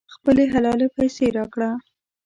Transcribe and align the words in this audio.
خپلې 0.15 0.43
حلالې 0.53 0.87
پیسې 0.97 1.25
راکړه. 1.37 1.69